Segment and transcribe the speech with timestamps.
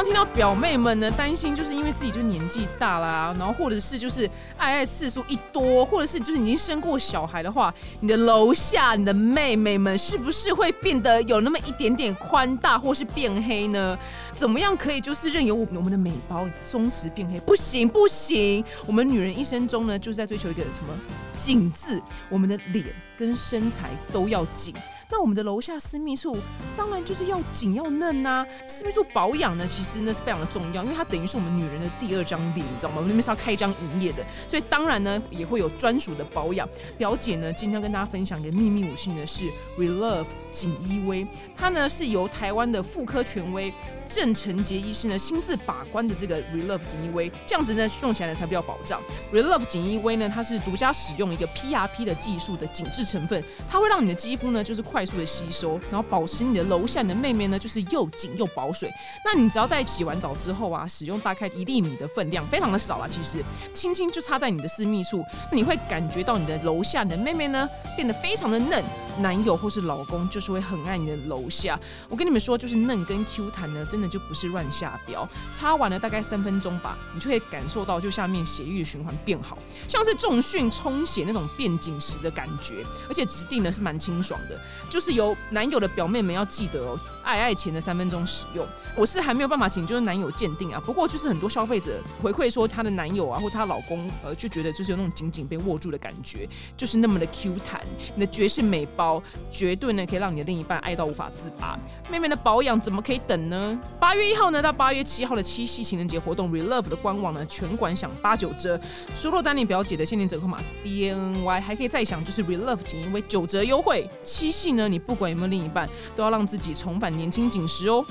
[0.00, 4.24] 常听到表妹们呢担心，就是因为自己就年纪大啦，然后或者是就是
[4.56, 13.98] 爱爱次数一多，或者是就是已经生过小孩的话，你的楼下你的妹妹们是不是会变得有那么一点点宽大，或是变黑呢？
[14.32, 17.38] 怎么样可以就是任由我我们的美包松弛变黑？
[17.40, 20.94] 不行不行，我们女人一生中呢就是在追求一个什么
[21.30, 22.86] 紧致，我们的脸
[23.18, 24.74] 跟身材都要紧。
[25.12, 26.38] 那我们的楼下私密处
[26.76, 28.46] 当然就是要紧要嫩呐。
[28.68, 32.96] 私密处保养呢，其实真的是非常的重要，因为它等于是我们女人的第二张脸，你知道吗？
[32.96, 36.68] 我们那边是要开一张营业的，所以当然呢也会有专属的保养。
[36.98, 39.46] 表姐呢今天跟大家分享一个秘密武器呢是
[39.78, 41.26] Relove 锦衣威，
[41.56, 43.72] 它呢是由台湾的妇科权威
[44.04, 49.00] 郑成杰医师呢亲自把关的这个 Relove 锦衣威，这样子呢用起来呢才比较保障。
[49.32, 54.80] Relove 锦衣威呢它是独家使用一个 PRP 的技术的紧致成分，它会让你的肌肤呢就是。
[54.90, 58.90] 快速的吸收，然后保持你的楼下你的妹妹呢，就是又紧又保水。
[59.24, 63.42] 那你只要在在洗完澡之后啊，使用大概一粒米的分量，非常的少啊，其实
[63.72, 68.84] 轻轻就插在你的私密处，你会感觉到你的楼下你的妹妹呢变得非常的嫩。
[69.18, 71.78] 男友或是老公就是会很爱你的楼下。
[72.08, 75.28] 我跟你们说，就是嫩跟 Q 弹呢，真的就不是乱下标。
[75.50, 84.60] 擦完了大概三分钟吧，你就会感受到就下面血液循环变好，像是重训充血那种变紧实的感觉，而且质地呢是蛮清爽的。
[84.88, 88.66] 就是有男友的表妹们要记得哦，爱爱前的三分钟使用。
[88.96, 97.80] 我是还没有办法请就是男友鉴定啊，不过就是很多消费者回馈说，她的男友啊或她老公呃就觉得就是有那种紧紧被握住的感觉，就是那么的 Q 弹。
[98.14, 99.22] 你的绝世美包。
[99.50, 101.78] 绝对呢，可以让你的另一半爱到无法自拔。
[102.10, 103.80] 妹妹的保养怎么可以等呢？
[103.98, 108.78] 八月一号呢到八月七号的七夕情人节活动，Relove 的官网呢全馆享八九折，
[109.16, 114.08] 输入丹尼表姐的限定折扣码 DNY，还可以再享就是 Relove 仅因为九折优惠。
[114.22, 118.04] 七夕呢，你不管有没有另一半，都要让自己重返年轻紧实哦。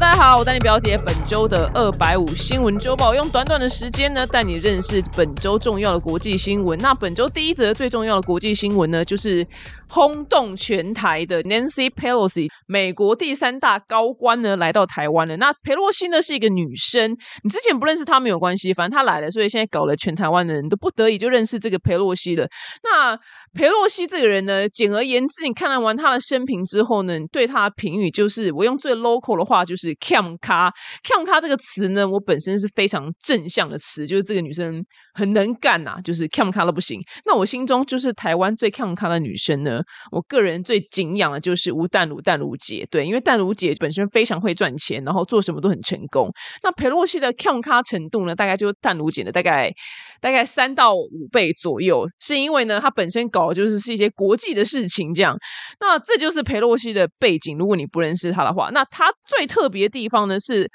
[0.00, 6.78] 大家好，我带你表姐本周的二百五新闻周报，用短短的时间呢，带你认识本周重要的国际新闻。
[6.78, 9.44] 那本周第一则最重要的国际新闻呢，就是
[9.88, 15.36] 轰动全台的 Nancy Pelosi，美国第三大高官呢来到台湾了。
[15.36, 22.46] 那佩洛西呢是一个女生，你之前不认识她没有关系，反正她来了，所以现在搞了全台湾的人都不得已就认识这个佩洛西了。
[22.84, 23.18] 那
[23.54, 30.72] 裴洛西这个人呢，简而言之，你看完她的生平之后呢，对她的评语就是，我用最 local 的话就是 “cam 咖
[31.02, 34.84] cam 咖”这个词呢，我本身是非常正向的词，就是这个女生
[35.18, 37.00] 很能干呐，就是 cam 咖都不行。
[37.24, 39.80] 那我心中就是台湾最 cam 咖的女生呢，
[40.12, 46.30] 我个人最敬仰的就是吴淡如淡如姐，对，因为淡如姐本身非常会赚钱，然后做什么都很成功。
[46.62, 49.72] 那裴洛西的 cam 咖程度呢，大概就淡如姐的大概
[50.20, 53.48] 大概三到五倍左右，是因为呢，她本身搞。
[53.48, 55.34] 的就是是一些国际的事情，这样，
[55.80, 57.56] 那这就是佩洛西的背景。
[57.56, 60.70] 如果你不认识他的话，那他最特别的地方呢是。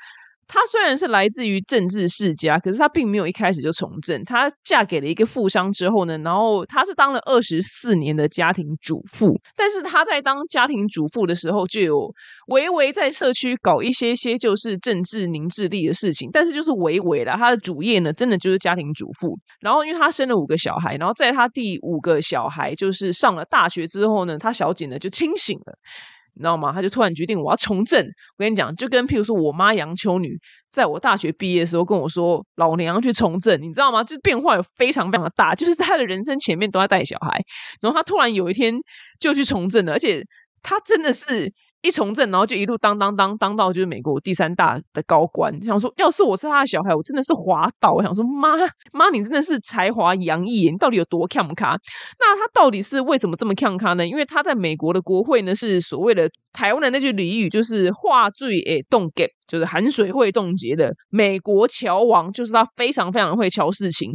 [0.47, 4.23] 她虽然是来自于政治世家，可是她并没有一开始就从政。
[4.23, 9.39] 她嫁给了一个富商之后呢，然后她是当了二十四年的家庭主妇。
[9.55, 12.13] 但是她在当家庭主妇的时候，就有
[12.47, 16.29] 微微在社区搞一些些就是政治凝滞力的事情。
[16.31, 19.35] 但是就是微微的，她的主业呢，真的就是家庭主妇。
[19.61, 25.73] 然后因为她生了五个小孩，然后在她第五个小孩就是上了大学之后呢，她小姐呢就清醒了。
[26.35, 26.71] 你知道吗？
[26.71, 28.03] 他就突然决定我要从政。
[28.03, 30.37] 我跟你讲，就跟譬如说我妈杨秋女，
[30.71, 34.03] 在我大学毕业的时候跟我说，老娘去从政，你知道吗？
[34.03, 37.39] 这变化有非常非常的大，就是他的人生前面都在带小孩，
[37.81, 38.73] 然后他突然有一天
[39.19, 40.23] 就去从政了，而且
[40.61, 41.53] 他真的是。
[41.83, 45.53] 一从政，然后就一路当当当当到就是美国第三大的高官。
[45.61, 47.91] 想说，要是我是他的小孩，我真的是滑倒。
[47.91, 48.55] 我想说，妈
[48.93, 51.77] 妈，你真的是才华洋溢，你到底有多看咖？
[52.19, 54.07] 那他到底是为什么这么看咖呢？
[54.07, 59.27] 因为他在美国的国会呢，是所谓的台湾的那句俚语，就是话最诶动 get。
[59.47, 64.11] 就是含水会冻结的美国侨王，就是他非常非常会敲事情。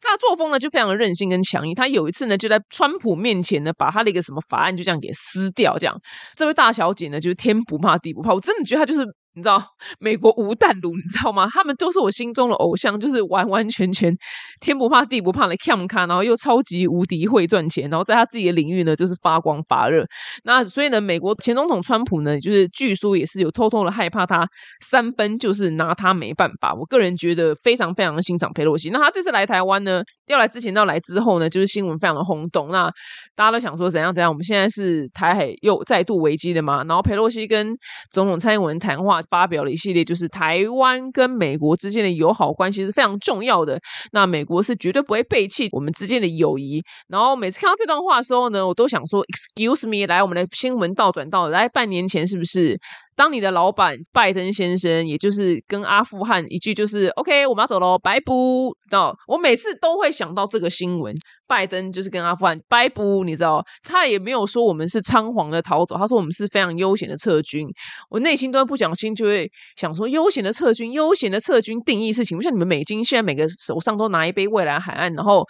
[0.00, 1.74] 他的作风呢就非常的任性跟强硬。
[1.74, 5.76] 他有一次呢就在川普面前呢把他的一个什么法案就这样给撕掉。
[5.78, 5.96] 这样，
[6.36, 8.32] 这位大小姐呢就是天不怕地不怕。
[8.32, 9.06] 我真的觉得她就是。
[9.34, 9.62] 你知道
[10.00, 11.48] 美国吴淡如，你知道吗？
[11.52, 14.12] 他们都是我心中的偶像，就是完完全全
[14.60, 20.04] 天不怕地不怕的 cam 咖，然后又超级无敌会赚钱，然后在他自己的领域呢就是发光发热。
[20.42, 24.44] 那所以呢，美国前总统川普呢，就是据说也是有偷偷的害怕他
[24.90, 26.74] 三分，就是拿他没办法。
[26.74, 28.90] 我个人觉得非常非常的欣赏佩洛西。
[28.90, 32.70] 那他这次来台湾呢，要来之前到来之后呢，就是新闻非常的轰动。
[32.70, 32.90] 那
[33.36, 34.28] 大家都想说怎样怎样？
[34.28, 36.82] 我们现在是台海又再度危机的嘛？
[36.82, 37.72] 然后佩洛西跟
[38.10, 39.17] 总统蔡英文谈话。
[39.30, 43.80] 发表了一系列，就是台湾跟美国之间的友好关系是非常重要的。
[44.12, 46.82] 那美国是绝对不会背弃我们之间的友谊。
[47.08, 52.78] 然后每次看到这段话的时候呢，我都想说，Excuse me，来，我们的新闻倒转到来半年前是不是？
[53.18, 61.12] 当你的老板拜登先生，也就是跟阿富汗一句就是 “OK，我们要走喽，拜不”，到我每次都会想到这个新闻。
[61.48, 67.66] 拜登就是跟阿富汗拜不，你知道，他也没有说我们是仓皇的逃走，他说我们是非常悠闲的撤军。
[68.08, 75.44] 我内心都不讲心就会想说，悠闲的撤军，悠闲的撤军定义事情，不像你们美军现在每个手上都拿一杯未来海岸，然后。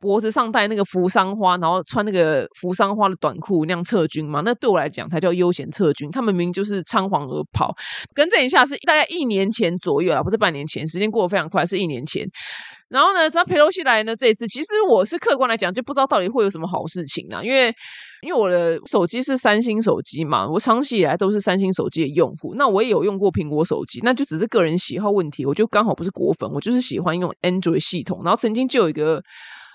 [0.00, 4.40] 脖子上戴那个扶桑花，然后穿那个扶桑花的短裤那样撤军嘛？
[4.42, 6.10] 那对我来讲才叫悠闲撤军。
[6.10, 7.74] 他们明明就是仓皇而跑。
[8.14, 10.86] 更正一下，是大概一年前左右啊，不是半年前。
[10.86, 12.26] 时间过得非常快，是一年前。
[12.88, 17.42] 然后呢，他佩洛西来呢，这一次其实我是客观来讲，就不知道到底会有什么好事情啊。
[17.42, 17.72] 因为
[18.22, 22.54] 因为我的手机是三星手机嘛，我长期以来都是三星手机的用户。
[22.56, 25.44] 那我也有用过苹果手机，那就只是个人喜好问题。
[25.44, 28.22] 我就刚好不是果粉，我就是喜欢用 Android 系统。
[28.24, 29.22] 然后曾经就有一个。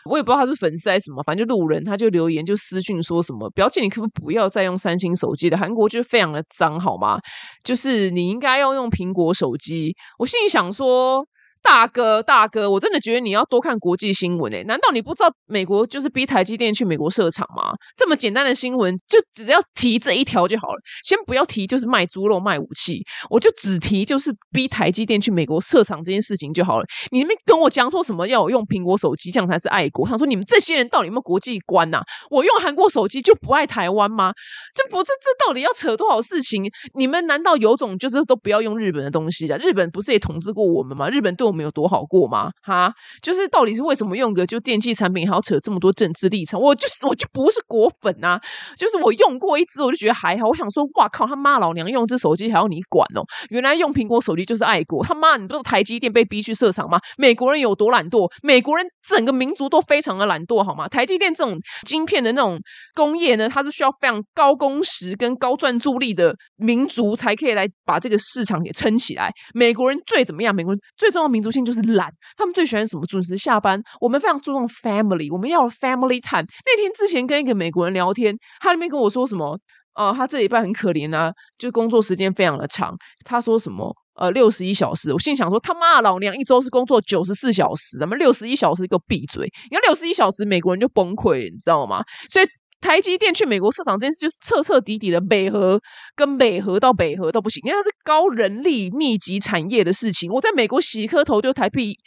[0.10, 5.58] 我也不知道他是粉丝还是什么，反正就路人，他就留言就私讯说什么：“表姐，你可不可以不要再用三星手机了？
[5.58, 7.18] 韩国就是非常的脏，好吗？
[7.64, 11.26] 就是你应该要用苹果手机。”我心里想说。
[11.66, 14.64] 大哥，大哥，我真的觉得你要多看国际新闻诶！
[14.66, 17.74] 难道你不知道美国就是逼台积电去美国设厂吗？
[17.98, 20.80] 这么简单的新闻，就只要提这一条就好了。
[21.04, 26.86] 先不要提就是卖猪肉、卖武器，我就只提就是逼台积电去美国设厂这件事情就好了。
[27.12, 30.08] 你们跟我讲说什么要用苹果手机，这样才是爱国？
[30.08, 32.02] 他说你们这些人到底有没有国际观呐？
[32.30, 34.32] 我用韩国手机就不爱台湾吗？
[34.76, 36.64] 这不，这这到底要扯多少事情？
[36.94, 39.58] 你们难道有种就是都不要用日本的东西的？
[39.58, 41.10] 日本不是也统治过我们吗？
[41.10, 42.52] 日本对我们没有多好过吗？
[42.62, 42.92] 哈，
[43.22, 46.60] 就是到底是为什么用个就电器产品还要扯这么多政治立场？
[46.60, 48.40] 我就是我就不是果粉啊！
[48.78, 50.48] 就是我用过一只，我就觉得还好。
[50.48, 53.24] 我想说，哇靠，他妈老娘用这手机还要你管哦？
[53.50, 55.04] 原来用苹果手机就是爱国。
[55.04, 57.00] 他妈，你不是台积电被逼去设厂吗？
[57.18, 58.30] 美国人有多懒惰？
[58.44, 60.88] 美国人整个民族都非常的懒惰，好吗？
[60.88, 62.60] 台积电这种晶片的那种
[62.94, 69.32] 工业呢，它是需要非常高工时跟高专注力的民族才可以来把这个市场给撑起来。
[69.54, 70.54] 美国人最怎么样？
[70.54, 71.86] 美国人最重要的民族性就是。
[71.86, 73.06] 懒，他们最喜欢什么？
[73.06, 73.80] 准时下班。
[74.02, 76.46] 我们非常注重 family，我们要 family time。
[76.66, 79.56] 那天之前跟一个美国人聊天，他那边跟我说什么？
[79.94, 82.98] 呃，他这礼拜很可怜啊，就工作时间非常的长。
[83.24, 83.96] 他说什么？
[84.16, 85.14] 呃，六十一小时。
[85.14, 89.46] 我心想说，他妈，老娘一周是工作九十四小时，咱们六十一小时给我闭嘴！
[89.70, 92.04] 你要六十一小时，美国人就崩溃，你知道吗？
[92.30, 92.46] 所以。
[92.82, 95.82] 台积电去美国市场这件事，就是彻彻底底的北核
[96.16, 100.32] 跟北核到北核都不行，因为它是高人力密集产业的事情。
[100.32, 101.98] 我在美国洗颗头就台币，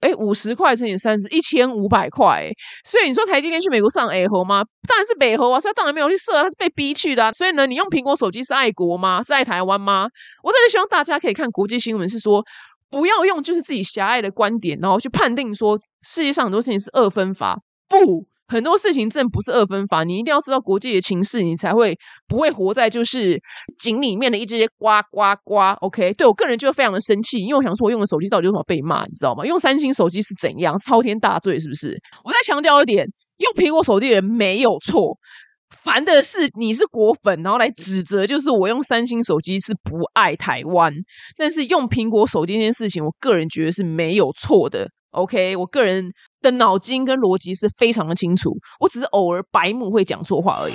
[0.00, 2.50] 哎，五十块乘以三十，一千五百块。
[2.84, 4.62] 所以你说台积电去美国上 A 河吗？
[4.86, 7.32] 当然是北核啊，所以当然没有去设，他是被逼去的。
[7.32, 9.22] 所以呢，你用苹果手机是爱国吗？
[9.22, 10.06] 是爱台湾吗？
[10.42, 12.44] 我真的希望大家可以看国际新闻，是说
[12.90, 17.58] 不要用就是自己狭隘的观点，然后去判定说世界上很多事情是二分法，
[17.88, 18.26] 不。
[18.48, 21.96] 很多事情真不是二分法，你一定要知道国际的情势，你才会
[22.28, 23.40] 不会活在就是
[23.80, 25.56] 井里面的一只呱呱呱。
[25.80, 29.44] OK，对我个人就非常的生气，因为我想说，我用的手机到底有什么被骂，你知道吗？
[29.44, 32.00] 用三星手机是怎样滔天大罪，是不是？
[32.22, 33.04] 我再强调一点，
[33.38, 35.18] 用苹果手机的人没有错，
[35.76, 40.92] 烦的是你是果粉，然后来指责，就是我用三星手机是不爱台湾，
[41.36, 44.88] 但是用苹果手机这件事情，我个人觉得是没有错的。
[45.10, 46.12] OK，我个人。
[46.42, 50.74] 的脑筋跟逻辑是非常的清楚，我只是偶尔白目会讲错话而已。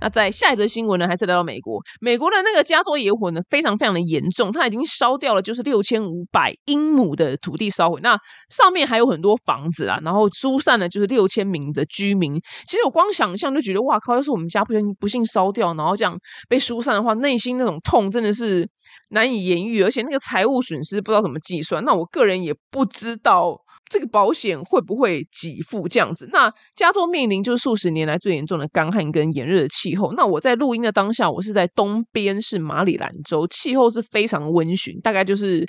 [0.00, 8.18] 那在下一则新闻呢，还是来到美国，美国的那个加州野火呢，非常非常的严重，它已经烧掉了，就是六千五百英亩的土地烧毁，那
[8.50, 12.34] 上面还有很多房子啊，然后疏散了就是六千名的居民。
[12.66, 14.16] 其实我光想象就觉得，哇靠！
[14.16, 18.68] 要是我们家不幸不幸烧掉，然后这样被疏散的话，内心那种痛真的是。
[19.12, 21.84] 难以言喻，而且那个财务损失不知道怎么计算。
[21.84, 23.56] 那我个人也不知道
[23.90, 26.28] 这个保险会不会给付这样子。
[26.32, 30.12] 那加州面临就是数十年来最严重的干旱跟炎热的气候。
[30.14, 35.66] 那我在录音的当下，我是在东边，是马里兰州，气候是非常温驯，大概就是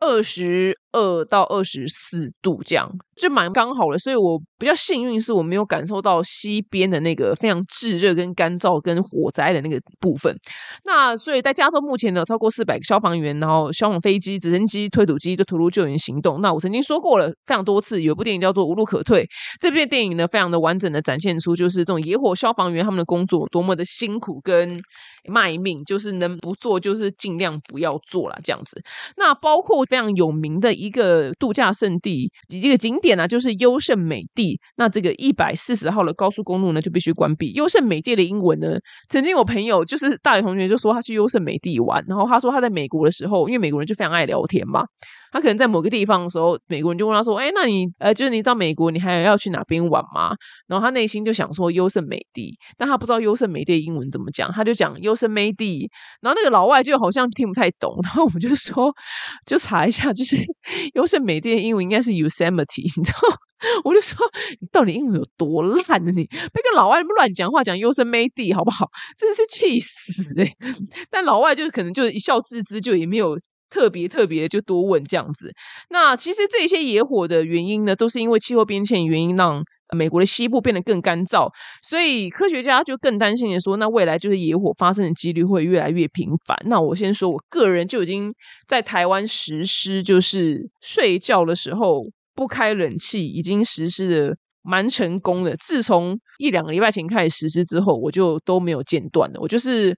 [0.00, 0.76] 二十。
[0.96, 10.34] 二到二十四度这样就蛮刚好的，所以我比较幸运，是我没有感受到西边的那个非常炙热、跟干燥、跟火灾的那个部分。
[10.84, 16.40] 那所以在加州目前呢，超过四百个消防员，然后消防飞机、直升机、推土机都投入救援行动。
[16.40, 19.24] 那我曾经说过了非常多次，有部电影叫做《无路可退》，
[19.60, 24.78] 这部电影呢非常的完整的展现出就是这种野火消防员他们的工作多么的辛苦跟
[25.26, 28.82] 卖命，就是能不做就是尽量不要做了这样子。
[29.16, 30.85] 那包括非常有名的一。
[30.86, 34.58] 一个度假胜地，这个景点呢，就是优胜美地。
[34.76, 37.52] 那这个一百四十号的高速公路呢，就必须关闭。
[37.52, 38.78] 优胜美地的英文呢，
[39.10, 44.84] 曾经我朋友就是大学同学就说他去优胜美地玩，然后他说他在美国的时候，因为美国人就非常爱聊天嘛。
[45.36, 50.34] 他可能在某个地方的时候，美国人就问他说：“哎，那你呃，就是你到美国，你还要去哪边玩吗？”
[50.66, 55.90] 然后他内心就想说“优胜美地”，但他不知道“优胜美地”英文怎么讲，他就讲“优胜美地”。
[56.22, 58.90] 然后那个老外就好像听不太懂， 然后我们就说，
[59.44, 60.36] 就查一下， 就是
[60.94, 63.18] “优胜美地”的英文应该是 “Yosemite”，你知道？
[63.84, 64.18] 我就说
[64.60, 66.10] 你到底英文有多烂呢？
[66.14, 68.86] 你别跟老外乱讲话，讲“优胜美地”好不好？
[69.18, 70.54] 真是气死哎！
[71.10, 73.36] 但老外就可能就一笑置之，就也没有。
[73.68, 75.52] 特别特别就多问这样子，
[75.90, 79.62] 那其实这些野火的原因呢，都是因为气候变迁原因，让
[79.94, 81.48] 美国的西部变得更干燥，
[81.82, 86.56] 所以科学家就更担心的说，那未来就是野火发生的几率会越来越频繁。
[86.66, 88.32] 那我先说，我个人就已经
[88.68, 92.02] 在台湾实施，就是睡觉的时候
[92.34, 95.56] 不开冷气，已经实施的蛮成功的。
[95.56, 99.96] 自从一两个礼拜前开始实施之后，我就都没有间断的，我就是。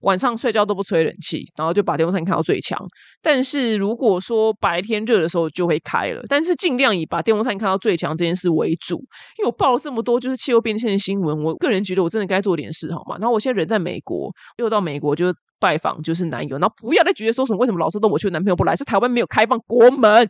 [0.00, 2.78] 晚上睡觉都不吹冷气，然后就把电风扇开到最强。
[3.22, 8.96] 但是如果说白天热的时候就会开了，但是尽量以把电风扇开到最强这件事为主。
[9.38, 13.16] 因为我报了这么多就是气候变迁的新闻，我个人觉得我真的该做点事，好吗？
[13.18, 15.34] 然后我现在人在美国，又到美国就。
[15.58, 20.28] 拜访就是男友，然后不要再觉得说什么为什么老是都我去，男朋友不来，是台湾没有开放国门，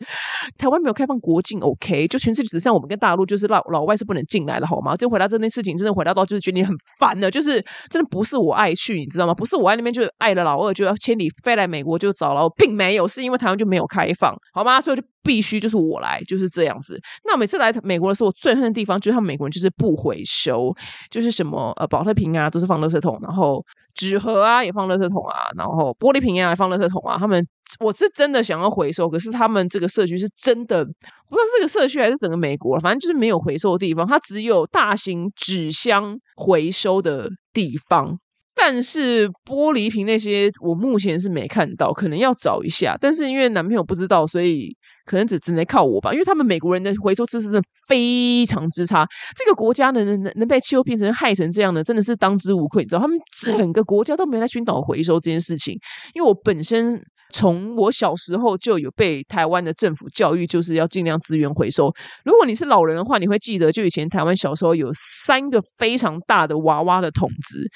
[0.59, 2.07] 台湾没有开放国境，OK？
[2.09, 4.97] 就全世界只剩我们跟大陆，就是老老外是不能进来的，好吗？
[4.97, 9.35] 就回答这件事情，真的回答到就是觉得你很烦了，就是真的不是我爱去，你知道吗？
[9.35, 14.81] 不是我爱那边就爱了老二，就要千里飞来美国就找了，并没有，是因为台湾就没有开放，好吗？
[14.81, 17.01] 所以就必须就是我来，就是这样子。
[17.25, 20.73] 那每次来美国的时候，我最恨的地方就是他们美国人就是不回收，
[21.11, 23.65] 就是什么呃保特瓶啊都是放垃圾桶，然后。
[23.97, 27.19] 纸盒啊也放垃圾桶啊，然后玻璃瓶啊也放垃圾桶啊。
[27.19, 27.43] 他们
[27.81, 38.17] 我是真的想要回收，可是他们这个社区是真的不知道是这个社区还是整个美国，反正就是没有回收的地方，它只有大型纸箱回收的地方。
[38.59, 42.97] 但是玻璃瓶那些我目前是没看到，可能要找一下。
[42.99, 46.11] 但是因为男朋友不知道，所以可能只只能靠我吧。
[46.13, 52.83] 因为他们美国人的回收知识真的非常之差，这个国家能能能被气候变成害成这样的，真的是当之无愧。
[52.83, 55.79] 你知道，他们整个国家都没有在熏导回收这件事情。
[56.15, 56.99] 因为我本身
[57.33, 61.93] 从我小时候就有被台湾的政府教育，就是要尽量资源回收。
[62.25, 64.91] 如果你是老人的话，你会记得，就以前台湾小时候有
[65.27, 67.69] 三个非常大的娃娃的桶子。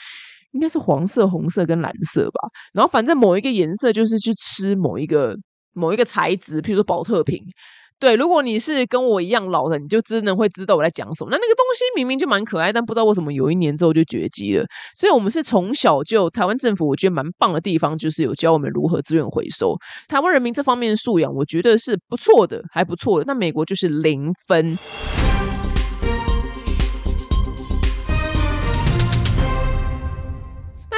[0.53, 2.49] 应该是黄色、红色跟蓝色吧。
[2.73, 5.37] 然后反正某一个颜色就是去吃某一个
[5.73, 7.41] 某一个材质，譬如说保特瓶。
[7.99, 11.29] 对，如果你是跟我一样老的，你就真的会知道我在讲什么。
[11.31, 14.65] 那那个东西明明就蛮可爱，但不知道为什么有一年之后就绝迹了。
[14.97, 19.77] 所以，我们是从小就台湾政府，我觉得蛮棒的地方，就是有教我们如何资源回收。
[20.09, 23.25] 台湾人民这方面的素养，我觉得是不错的，还不错的。
[23.27, 24.79] 那美国就是零分。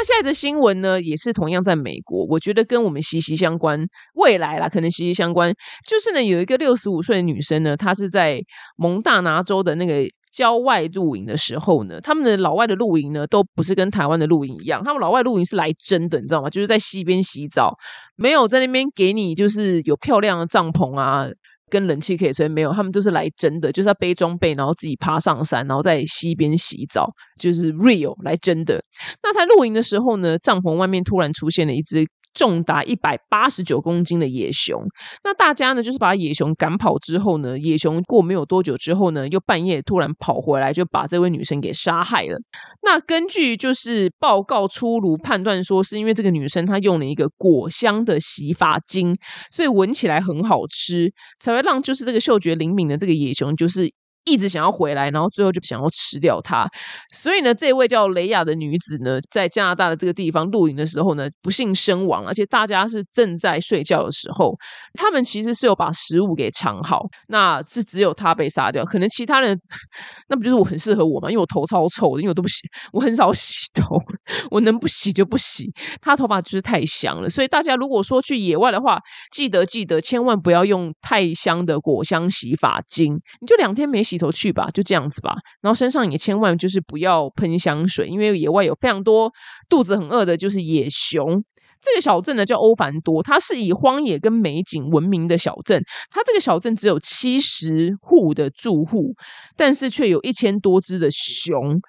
[0.05, 3.79] 现在的新闻呢，也是同样在美国，我觉得跟我们息息相关。
[4.15, 5.53] 未来啦，可能息息相关。
[5.89, 8.41] 就是呢，有一个六十五岁的女生呢，她是在
[8.77, 16.51] 蒙大拿州的那个郊外露营的时候呢，他们的老外的露营呢，都不是跟台湾的露营一样，他们老外露营是来真的，你知道吗？
[16.51, 17.77] 就是在溪边洗澡，
[18.17, 21.27] 没有在那边给你就是有漂亮的帐篷啊。
[21.73, 27.11] 跟冷气可以吹，没有，他们都是来真的，就是要背装备，然后自己爬上山，然后在溪边洗澡，
[27.41, 28.85] 就是 real 来真的。
[29.23, 32.07] 那他露营的时候呢，帐篷外面突然出现了一只。
[32.35, 34.83] 重达一百八十九公斤的野熊，
[35.25, 42.39] 那大家呢就是把野熊赶跑之后呢，野熊过没有多久之后呢，又半夜突然跑回来，就把这位女生给杀害了。
[42.83, 49.17] 那根据就是报告出炉判断说，是因为这个女生她用了一个果香的洗发精，
[49.51, 53.93] 所以闻起来很好吃，才会让就是这个嗅觉灵敏的这个野熊就是。
[54.25, 56.69] 一直想要回来，然后最后就想要吃掉它。
[57.13, 62.25] 所以呢，这位叫雷亚的女子呢，在加拿大的这个地方露营的时候呢，不幸身亡。
[62.25, 64.55] 而且大家是正在睡觉的时候，
[64.95, 68.85] 他们其实是有把食物给藏好，那是只有他被杀掉。
[68.85, 69.61] 可能其他人，
[70.29, 71.29] 那不就是我很适合我吗？
[71.29, 72.61] 因为我头超臭的，因为我都不洗，
[72.93, 73.97] 我很少洗头，
[74.53, 75.67] 我能不洗就不洗。
[76.01, 79.01] 他头发就是太香了，所以大家如果说去野外的话，
[79.33, 84.12] 记得记得千万不要用太香的果香洗发精，你就两天没洗。
[84.13, 85.35] 洗头去吧，就这样子吧。
[85.63, 89.33] 然后身上也千万就是不要喷香水，因为野外有非常多
[89.71, 91.43] 肚子很饿的，就是野熊。
[91.81, 95.83] 这个小镇呢叫欧凡多，它是以荒野跟美景闻名的小镇。
[96.11, 99.15] 它这个小镇只有七十户的住户，
[99.57, 101.81] 但是却有一千多只的熊。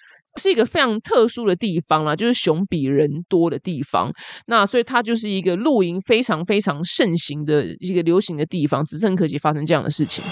[0.41, 4.11] 是一个非常特殊的地方啦，就是熊比人多的地方。
[4.47, 10.23] 那所以它就是一个露营非常非常盛行的一个流行的地方，只是很可惜发生这样的事情。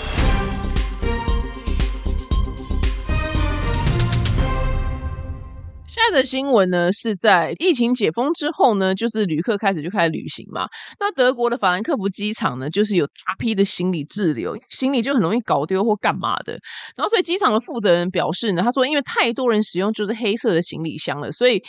[6.12, 10.68] 的新闻呢，是在疫情解封之后呢，就是旅客开始就开始旅行嘛。
[11.00, 16.54] 那德国的法兰克福机场呢，就是有大批的行李滞留，行李就很容易搞丢或干嘛的。
[16.96, 21.62] 然后，所以机场的负责人表示呢，他说，因为太多人使用就是黑色的行李箱了，所以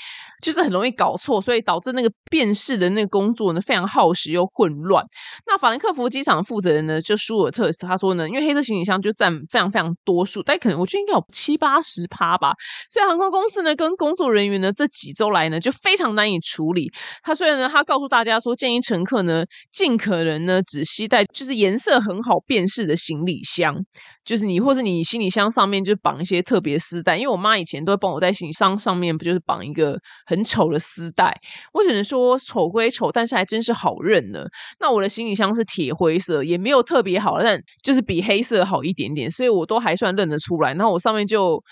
[0.42, 5.04] 就是很容易搞错，所以导致那个辨识的那个工作呢非常耗时又混乱。
[5.46, 12.52] 那法兰克福机场负责人呢，就舒尔特斯他说呢，因为黑色行李箱就占非常非常多数，但可能我觉得应该有七八十趴吧。
[12.90, 16.90] 所以航空公司呢跟工作人员呢，这几周来呢，就非常难以处理。
[17.22, 23.76] 他虽然呢，他告诉大家说，建议乘客呢，尽可能呢，只携带就是颜色很好辨识的行李箱，
[24.24, 27.16] 就是你或是你行李箱上面就绑一些特别丝带。
[27.16, 31.34] 因为我妈以前都会帮我在行李箱上面，不就是绑一个很丑的丝带？
[31.72, 34.44] 我只能说丑归丑，但是还真是好认呢。
[34.80, 40.72] 那我的行李箱是铁灰色，也没有特别好，但就是比黑色好一点点，所以我都还算认得出来。
[40.74, 41.62] 然后我上面就。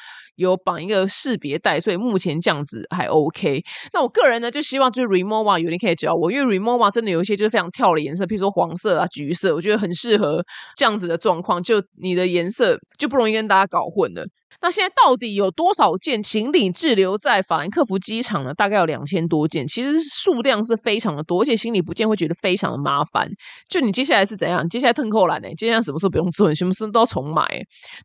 [0.40, 3.62] 有绑一个识别带，所以目前这样子还 OK。
[3.92, 10.42] 那我个人呢，就希望就是 Remova 有人可以教我，因为 Remova 真的有一些就是非常跳的颜色，譬如说黄色啊、橘色，我觉得很适合
[10.76, 14.26] 这样子的状况，就你的颜色就不容易跟大家搞混了。
[14.60, 18.52] 那现在到底有多少件行李滞留在法兰克福机场呢？
[18.52, 23.26] 大概有两千多件，其实数量是非常的多，而且行李不见会觉得非常的麻烦。
[23.68, 24.68] 就你接下来是怎样？
[24.68, 25.48] 接下来腾扣栏呢？
[25.56, 26.52] 接下来什么时候不用做？
[26.54, 27.46] 什么时候都要重买？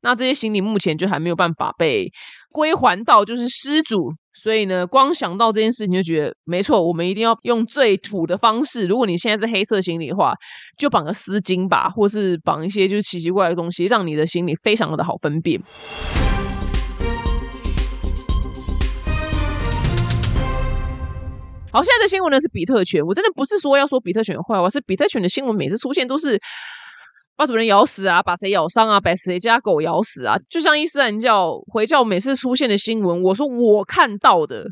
[0.02, 2.10] 那这些行李目前就还没有办法被
[2.52, 8.86] 归还到就是失主，所以呢，光想到这件事情就觉得没错，我们一定要用最土的方式。
[8.86, 10.34] 如果你现在是黑色行李的话，
[10.78, 15.62] 就绑个丝巾吧，或是绑一些就是奇奇怪怪的东西，让你的行李非常的好分辨。
[21.76, 23.04] 好，现在的新闻呢是比特犬。
[23.06, 26.40] 我真的不是说要说比特犬坏我，是比特犬的新闻每次出现都是
[27.36, 30.38] 把主人咬死啊，把谁咬伤啊，把谁家狗咬死啊。
[30.50, 34.68] 就像伊斯兰教回教每次出现的新闻，我说我看到的，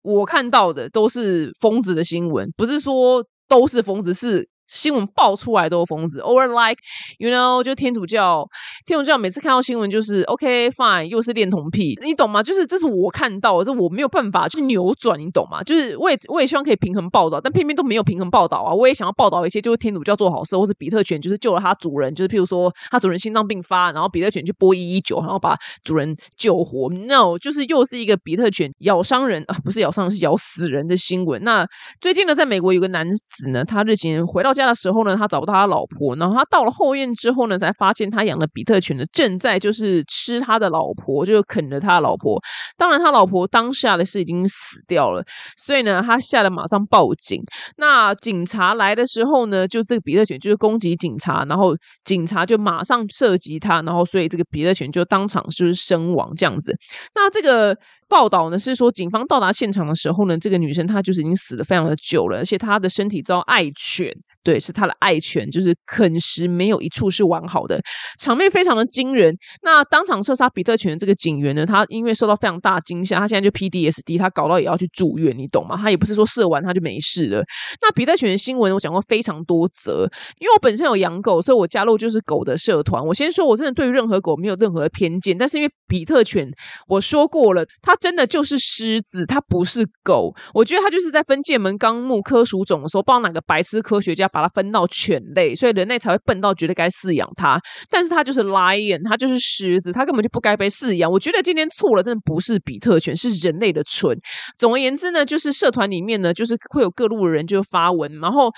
[0.00, 4.48] 我看到的都是疯子的新闻，不是说都是疯子是。
[4.66, 6.80] 新闻爆出来都是疯子，or like
[7.18, 8.46] you know，就天主教，
[8.84, 12.42] 天主教每次看到新闻就是 OK fine，又是恋童癖，你懂吗？
[12.42, 15.62] 就是这是我看到，这我没有办法去扭转，你懂吗？
[15.62, 18.74] 就是我也我也希望可以平衡报道，但偏偏都没有平衡报道啊！
[18.74, 26.90] 我也想要报道一些就是天主教做好事，或是比特犬就是救了它主人，就是譬如说它主人心脏病发，然后比特犬去拨一一九，然后把主人救活。
[27.06, 31.44] No，就是又是一个比特犬咬伤人啊，不是咬伤人，是咬死人的新闻。
[31.44, 31.64] 那
[32.00, 34.55] 最近呢，在美国有个男子呢，他日前回到。
[34.56, 42.42] 家的时候呢，他找不到他老婆，然后他到了后院之后呢，才发现他养的比特犬呢正在就是吃他的老婆，就啃着他的老婆。
[42.76, 45.22] 当然，他老婆当下的是已经死掉了，
[45.56, 47.40] 所以呢，他吓得马上报警。
[47.76, 56.76] 那警察来的时候呢，就这个比特犬就是攻击警察，然后警察就马上射击他，然后所以这个比特犬就当场就是身亡这样子。
[57.14, 57.76] 那这个。
[58.08, 64.12] 报道呢是说，警方到达现场的时候呢，这个女生她就是已经死的非常的久了，而且她的身体遭爱犬，
[64.44, 67.80] 对，是她的爱犬，就是啃食没有一处是完好的，
[68.20, 69.36] 场面非常的惊人。
[69.62, 75.76] 那当场射杀比特犬的这个警员呢，他因为受到非常大惊吓，他现在就 PDSD，他搞到也要去住院，你懂吗？
[75.76, 77.42] 他也不是说射完他就没事了。
[77.82, 83.04] 那比特犬的新闻我讲过非常多则，因为我本身有养狗，所以我加入就是狗的社团。
[83.04, 86.48] 我先说，我真的对任何狗没有任何的偏见，但是因为比特犬，
[86.86, 87.64] 我说过了，
[88.00, 90.34] 真的就是狮子，它不是狗。
[90.54, 97.60] 我觉得它就是在分界门纲目科属种的时候，不知道哪个白痴科学家把它分到犬类，所以人类才会笨到觉得该饲养它。
[97.90, 101.10] 但是它就是 lion，它就是狮子，它根本就不该被饲养。
[101.10, 104.16] 我觉得今天错了，真的不是比特犬，是人类的蠢。
[104.58, 108.50] 总而言之呢，就是社团里面呢，就是会有各路人就发文，然后。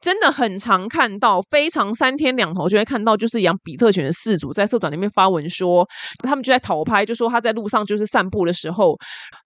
[0.00, 5.86] 真的很常看到，非常三天两头就会看到，就是养比特犬的饲主在社团里面发文说，
[6.22, 8.96] 他们就在讨拍，就说他在路上就是散步的时候，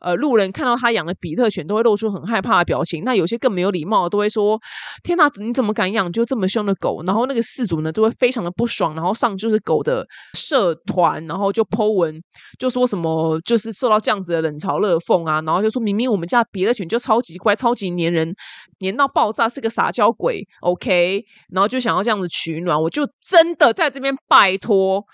[0.00, 3.02] 呃，路人看到他养的比特犬都会露出很害怕的表情。
[3.04, 4.56] 那有些更没有礼貌，都会说
[5.02, 12.22] ：“天哪，你怎么敢养就这么凶的狗？”然后那个饲主呢，就会非常的不爽，然后上就是狗的社团，然后就 Po 文，
[12.60, 18.32] 就说什么就是受到这样子的冷嘲热讽啊，然后就说明明我们家比特犬就超级乖、超级黏人，
[18.78, 20.43] 黏到爆炸，是个撒娇鬼。
[20.60, 25.04] OK，然后就想要这样子取暖，我就真的在这边拜托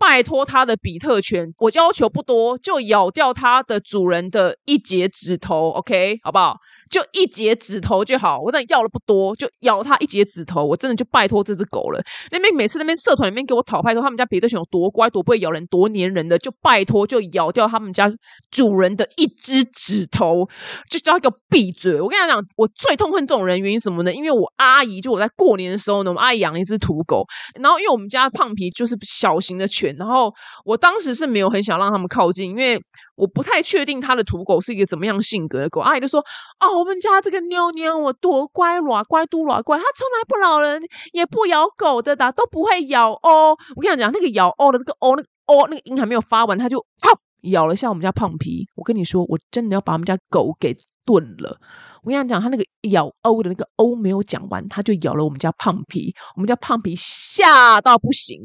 [0.00, 6.56] 拜托他的比特犬，我要求不多，就咬掉它的主人的一节指头，OK，好不好？
[6.90, 12.02] 就一节指头就好，我真的要了不多，就咬它一节指头，我真的就拜托这只狗了。
[12.32, 18.10] 那边每次那边社团里面给我讨拍说他们家比特犬有多乖，多不会咬人，多粘人的，就拜托就咬掉他们家
[18.50, 20.48] 主人的一只指头，
[20.88, 22.00] 就叫一个闭嘴。
[22.00, 24.12] 我跟你讲，我最痛恨这种人，原因什么呢？
[24.12, 27.24] 因为我阿姨就我在过年的时候呢，我们阿姨养了一只土狗，
[27.60, 30.32] 然后因为我们家胖皮就是小型的犬，然后
[30.64, 32.80] 我当时是没有很想让他们靠近，因为。
[33.16, 35.82] 我不太确定他的土狗是一个怎么样性格的狗。
[35.82, 36.24] 阿姨就说
[36.58, 43.54] ：“哦，我们家这个妞妞我多乖，哪乖嘟哪乖，它从来不咬人，也不咬狗的哒，都不会咬哦。
[43.76, 47.10] 我跟你讲，那个咬哦的那个哦，那个哦那个音还没有发完，它就啪
[47.50, 48.66] 咬了一下我们家胖皮。
[48.74, 50.74] 我跟你说，我真的要把我们家狗给
[51.04, 51.58] 炖了。”
[52.02, 56.14] 我跟你讲，他那个咬“欧”的那个“欧”没有讲完，他就咬了我们家胖皮。
[56.36, 58.40] 我们家胖皮吓到不行，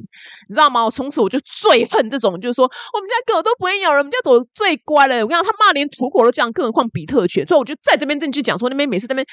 [0.49, 0.83] 你知道吗？
[0.83, 5.15] 我从此我就最恨这种，就是说我们家狗都不会咬人，我们家狗最乖了。
[5.21, 7.45] 我跟你讲，他骂连土狗都这样，更何况比特犬。
[7.47, 9.25] 所以我就在这边正去讲说，那边每次那边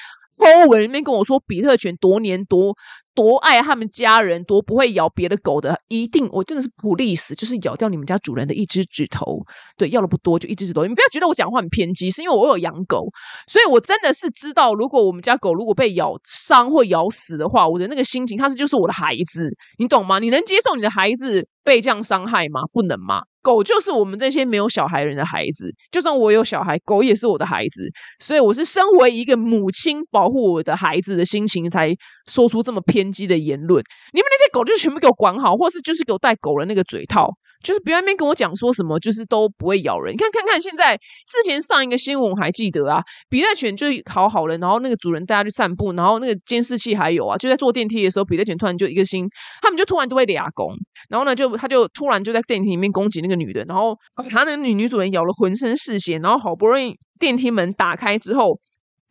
[0.43, 2.75] 欧文里面跟我说比特犬多年多。
[3.15, 9.39] 多爱他们家人，多不会咬别的狗的，一定我真的是不历史，就是咬掉你们家主人的一只指头。
[9.77, 10.81] 对，要的不多，就一只指头。
[10.81, 13.07] 你们不要觉得我讲话很偏激，是因为我有养狗，
[13.47, 20.19] 所以我真的是知道，如果我们家狗如果被咬伤或咬死的话，我的那个心情，它是就是我的孩子，你懂吗？
[20.19, 22.63] 你能接受你的孩子被这样伤害吗？
[22.73, 23.23] 不能吗？
[23.43, 31.93] 狗就是我们这些没有小孩人的孩子，就算我有小孩，狗也是我的孩子，所以我是身为一个母亲保护我的孩子的心情，才
[32.29, 33.83] 说出这么偏激的言论。
[34.13, 37.33] 你们那些狗就全部给我管好，或是就是给我戴狗的那个嘴套。
[37.63, 40.13] 就是别那边跟我讲说什么，就是都不会咬人。
[40.13, 49.29] 你看看看，现在之前上一个新闻我还记得啊，比特犬就好好了，然后那个主人带它去散步，然后那个监视器还有啊，就在坐电梯的时候，比特犬突然就一个心，
[49.61, 50.75] 他们就突然都会俩攻，
[51.09, 53.97] 然后呢就他就突然就在电梯里面攻击那个女的，然后
[54.29, 58.59] 他那个女女主人咬了浑身是血，然后好不容易电梯门打开之后。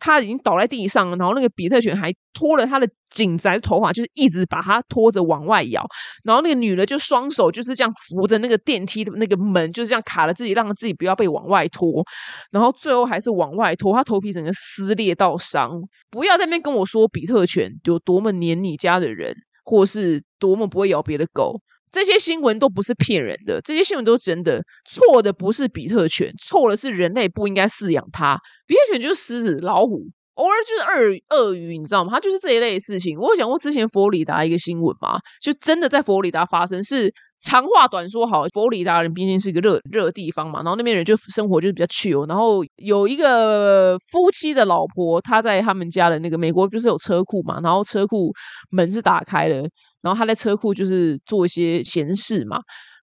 [0.04, 5.86] 他已经倒在地上了，然后那个比特犬还拖了他的颈子头发，就是一直把它拖着往外咬。
[6.24, 12.04] 然后那个女的就双手就是这样扶着那个电梯的那个门，就是这样卡了自己，让自己不要被往外拖。
[12.50, 15.70] 然后最后还是往外拖，他头皮整个撕裂到伤。
[16.10, 19.32] 不要在那边跟我说比特犬有多么黏你家的人，
[19.64, 21.60] 或是多么不会咬别的狗。
[21.92, 24.62] 这些新闻都不是骗人的，这些新闻都真的。
[24.88, 28.36] 错的不是比特犬，错的是人类不应该饲养它。
[28.66, 30.00] 比特犬就是狮子、老虎，
[30.34, 32.10] 偶尔就是鳄鳄鱼，你知道吗？
[32.10, 33.18] 它就是这一类的事情。
[33.18, 36.82] 我有讲过之前佛罗里达一个新闻嘛，就真的在佛罗里达发生。
[36.82, 42.24] 是长话短说，好，佛罗里达人毕竟是一个热热地方嘛，然后那边人就生活就是比较自由。
[42.24, 48.32] 然后有一个夫妻的老婆，她在他们家的那个美国不是有车库嘛，然后车库
[48.70, 49.68] 门是打开的。
[50.02, 52.58] 然后他在车库就是做一些闲事嘛，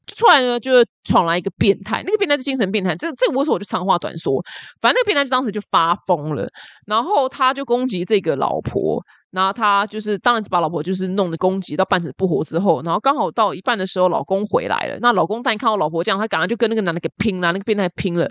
[0.06, 0.72] 就突然呢就
[1.04, 2.96] 闯来一个变态，那个变态就精神变态。
[2.96, 4.44] 这这个我说我就长话短说，
[4.82, 6.48] 反正那个变态就当时就发疯了，
[6.86, 14.98] 然后他就攻击这个老婆，然后他就是当然把老婆就是弄得攻击到半死不活之后，然后刚好到一半的时候，老公回来了。
[15.00, 18.28] 那老公但看到老婆这样，他赶快就跟那个男的给拼了，那个变态拼了。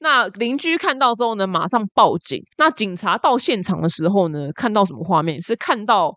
[0.00, 2.40] 那邻居看到之后呢，马上报警。
[2.58, 5.40] 那警察到现场的时候呢，看到什么画面？
[5.40, 6.14] 是看到。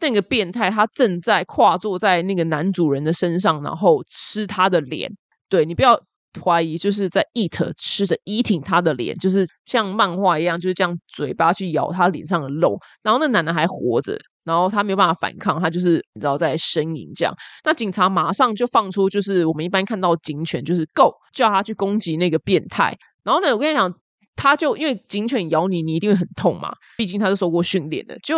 [0.00, 5.10] 那个变态，他正在跨坐在那个男主人的身上，然后吃他的脸。
[5.48, 5.98] 对你不要
[6.42, 12.78] 怀疑，就是在 eat 吃的 eating 他的脸，就是像漫画一样，就是这样嘴巴去咬他脸上的肉。
[13.02, 17.34] 然后那男的还活着，然后他没有办法反抗，他就是你知道在呻吟这样。
[17.64, 22.96] 那警察马上就放出，就是我们一般看到警犬，就是 go 叫他去攻击那个变态。
[23.24, 23.92] 然后呢，我跟你讲。
[24.40, 28.16] 他就因为警犬咬你，你一定会很痛嘛，毕竟他是受过训练的。
[28.22, 28.36] 就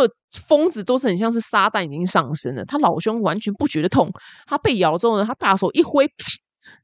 [0.49, 4.11] 疯子都是很像是撒旦已经上身了，他老兄完全不觉得痛。
[4.47, 6.11] 他被咬之后呢，他大手一挥，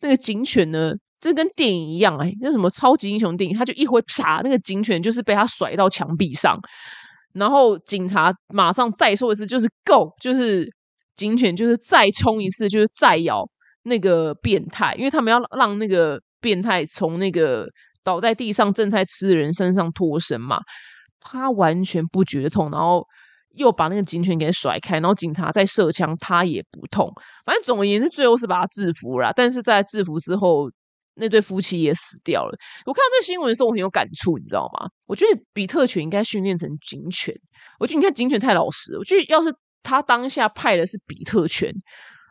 [0.02, 6.55] 那个警犬呢，这跟电影一样哎，那什么超级英雄电影，他就一挥，啪，那个警犬就是被他甩到墙壁上。
[7.33, 10.70] 然后警察马上再说一次，就是 Go，就是
[11.16, 13.48] 警犬就是再冲一次，就是再咬
[13.85, 17.64] 那个变态，因为他们要让那个变态从那个。
[18.07, 20.61] 倒在地上正在吃的人身上脱身嘛，
[21.19, 23.05] 他完全不觉得痛，然后
[23.57, 27.12] 又把那个警犬给甩开，然后警察在射枪，他也不痛。
[27.45, 29.33] 反正总而言之，最后是把他制服了。
[29.35, 30.71] 但是在制服之后，
[31.16, 32.57] 那对夫妻也死掉了。
[32.85, 34.88] 我看到这新闻的时候，我很有感触，你知道吗？
[35.07, 37.35] 我觉得比特犬应该训练成警犬。
[37.81, 38.97] 我觉得你看警犬太老实。
[38.97, 41.73] 我觉得要是他当下派的是比特犬，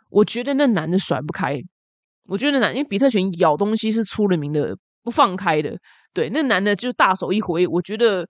[0.10, 1.60] 我觉得那男的甩不开。
[2.30, 4.74] 我觉得那男，因为比特犬咬东西是出了名的。
[5.06, 5.78] 不放开的，
[6.16, 8.28] 对，那男的就大手一挥，我觉得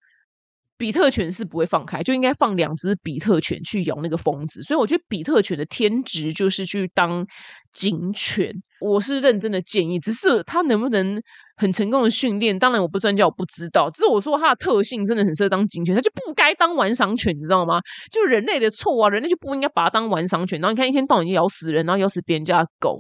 [0.78, 4.62] 比特犬是不会放开，就应该放两只比特犬去咬那个疯子。
[4.62, 7.26] 所以我觉得比特犬的天职就是去当
[7.72, 8.54] 警犬。
[8.82, 11.22] 我是认真的建议，只是它能不能
[11.56, 13.90] 很成功的训练，当然我不专家，我不知道。
[13.90, 17.80] 只是我说它的特性真的很适合当警犬，它就不该当玩赏犬，你知道吗？
[18.12, 20.60] 就人类的错啊，人类就不应该把它当玩赏犬。
[20.60, 23.00] 然后你看一天到晚就咬死人，然后咬死别人家的狗。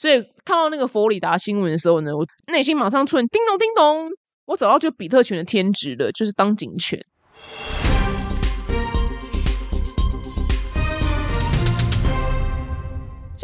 [0.00, 4.08] 所以看到那个佛罗里达新闻的时候呢，我内心马上出现叮咚叮咚。
[4.46, 6.98] 我找到就比特犬的天职了，就是当警犬。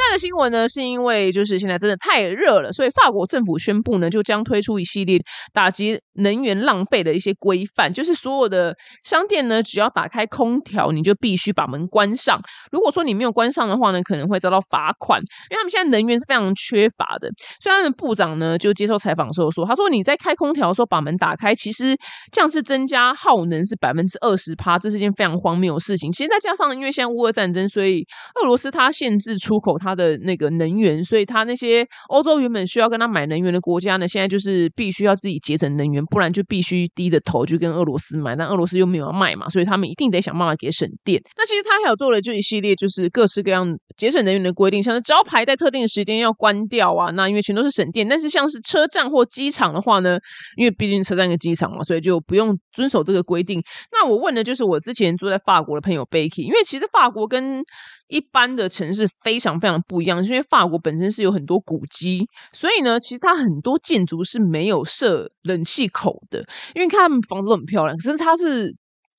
[0.05, 5.19] 现在的新闻呢，是因为就是现在真的太热了，所以法国政府宣布呢，就将推出一系列
[5.53, 12.39] 打击能源浪费的一些规范，就是所有的商店呢，只要打开空调，你就必须把门关上。
[12.71, 15.19] 如果说你没有关上的话呢，可能会遭到罚款，
[15.51, 17.31] 因为他们现在能源是非常缺乏的。
[17.63, 21.97] 虽然部长呢就接受采访的时候说，他说你在开空调的时候把门打开，其实
[22.31, 26.13] 这样是增加耗能是百分之二十趴，这是件非常荒谬的事情。
[26.13, 28.05] 其实再加上因为现在乌俄战争，所以
[28.43, 29.75] 俄罗斯它限制出口。
[29.85, 41.23] 它的那个能源，所以他那些欧洲原本需要跟他买能源的国家呢，现在就是必须要自己节省能源，不然就必须低着头就跟俄罗斯买，但俄罗斯又没有要卖嘛，所以他们一定得想办法给省电。
[41.37, 48.09] 那其实他还有做了就一系列就是各式各样节省能源的规定，像是招牌在特定的时间要关掉啊，那因为全都是省电。
[48.09, 50.19] 但是像是车站或机场的话呢，
[50.57, 53.63] 因为毕竟车站跟机场嘛，所以就不用遵守这个规定。
[53.93, 57.63] 那我问的就是我之前住在法国的朋友 Becky，因为其实法国跟
[58.09, 68.75] 一般的城市非常非常不一样，是因为法国本身是有很多古迹，所以呢，其实它很多建筑是没有设冷气口的，因为看房子都很漂亮，可是它是。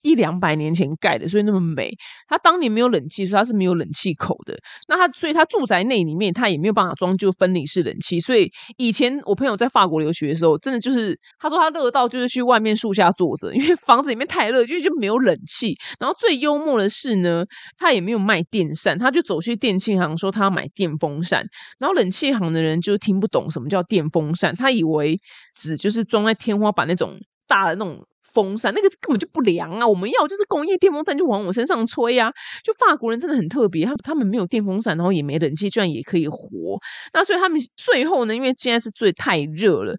[0.06, 1.92] 一两百年前盖的，所以那么美。
[2.28, 4.56] 它当年没有冷气，所以它是没有冷气口的。
[4.88, 8.20] 那它，所以它住宅内里面，它也没有办法装就分离式冷气。
[8.20, 15.76] 所以以前我朋友在法国留学的时候，真的就是他说他热到就是去外面树下坐着，因为房子里面太热，就就没有冷气。
[16.00, 17.44] 然后最幽默的是呢，
[17.76, 21.44] 他也没有卖电扇，他就走去电器行说他要买电风扇。
[21.80, 25.18] 然后冷气行的人就听不懂什么叫电风扇，他以为
[25.56, 28.06] 只就是装在天花板那种大的那种。
[28.36, 29.88] 风扇那个根本就不凉啊！
[29.88, 32.32] 我们要就是工业电风扇，就往我身上吹呀。
[32.64, 36.78] 就法国人真的很特别，他他们没有电风扇，然后也没冷气，居然也可以活。
[37.14, 39.96] 那所以他们最后呢，因为现在是最太热了，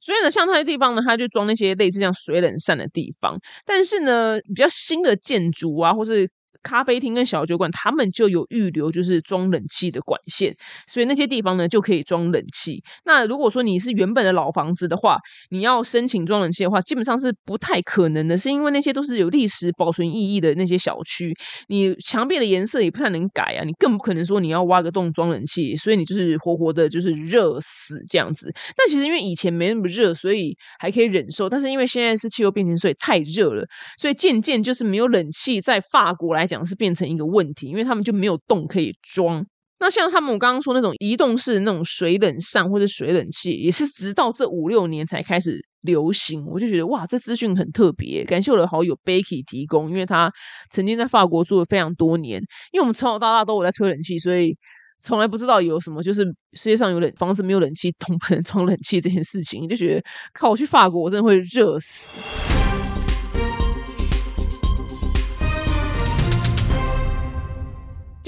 [0.00, 3.36] 所以呢，像那些地方呢，它就装那些类似像水冷扇的地方。
[3.66, 6.30] 但是呢，比较新的建筑啊，或是。
[6.62, 10.54] 咖啡厅跟小酒馆，他们就有预留就是装冷气的管线，
[10.86, 12.82] 所以那些地方呢就可以装冷气。
[13.04, 15.16] 那如果说你是原本的老房子的话，
[15.50, 21.32] 你要申请装冷气的话，基本上是不太可能的，是因为那些都是有历史保存意义的那些小区，
[21.68, 28.52] 你墙壁的颜色也不太能改啊，你更不可能说你要挖个洞装冷气，所以你就是活活的就是热死这样子。
[28.76, 33.64] 但其实因为以前没那么热，所以还可以忍受，但是因为现在是气候变迁，所以太热了，
[33.96, 36.47] 所以渐渐就是没有冷气，在法国来。
[36.48, 39.46] 讲是变成一个问题，因为他们就没有洞可以装。
[39.80, 46.44] 那像他们我刚刚说那种移动式的那种水冷扇或者水冷气，也是直到这五六年才开始流行。
[46.46, 50.28] 我就觉得哇，这资讯很特别，感谢我的好友 Becky 提供，因为他
[50.72, 52.40] 曾经在法国住了非常多年。
[52.72, 54.52] 因为我们从小到大都有在吹冷气，所以
[55.00, 59.62] 从来不知道有什么就是世界上有冷房子没有冷气，都不能装冷气这件事情。
[59.62, 60.02] 你就觉得
[60.34, 62.10] 靠，我去法国我真的会热死。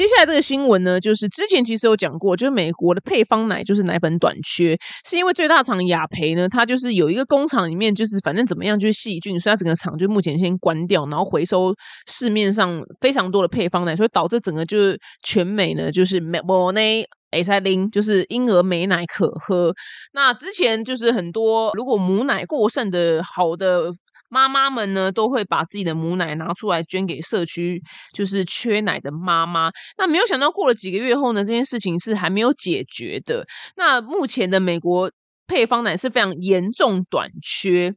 [0.01, 11.75] 接下来这个新闻呢，就是之前其实有讲过，就是美国的配方奶就是奶粉短缺，是因为最大厂雅培呢，它就是有一个工厂里面就是反正怎么样就是细菌，所以它整个厂就目前先关掉，然后回收
[12.09, 19.71] 市面上非常多的配方奶，所以导致整个就是全美呢就是美摩内 A 塞林就是婴儿美奶可喝。
[20.15, 23.93] 那之前就是很多如果母奶过剩的好的。
[24.31, 27.83] 妈妈们呢，都会把自己的母奶拿出来捐给社区，
[28.15, 29.71] 就是缺奶的妈妈。
[29.99, 33.45] 那没有想到，过了几个月后呢，这件事情是还没有解决的。
[33.77, 35.11] 那目前的美国
[35.47, 37.93] 配方奶是非常严重短缺，